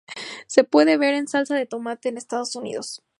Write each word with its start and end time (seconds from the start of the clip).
Se 0.47 0.63
puede 0.63 0.97
ver 0.97 1.13
en 1.13 1.27
salsa 1.27 1.53
de 1.55 1.67
tomate 1.67 2.09
en 2.09 2.17
Estados 2.17 2.55
Unidos. 2.55 3.03